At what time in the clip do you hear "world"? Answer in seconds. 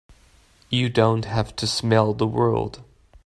2.25-2.81